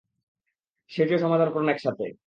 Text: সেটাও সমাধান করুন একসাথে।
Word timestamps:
সেটাও 0.87 1.17
সমাধান 1.17 1.49
করুন 1.51 1.69
একসাথে। 1.69 2.05